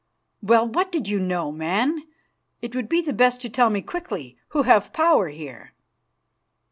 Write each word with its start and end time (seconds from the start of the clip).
"Well, 0.41 0.67
what 0.67 0.91
did 0.91 1.07
you 1.07 1.19
know, 1.19 1.51
man? 1.51 2.01
It 2.59 2.73
would 2.73 2.89
be 2.89 3.03
best 3.11 3.39
to 3.41 3.49
tell 3.51 3.69
me 3.69 3.83
quickly, 3.83 4.35
who 4.47 4.63
have 4.63 4.91
power 4.93 5.27
here." 5.27 5.73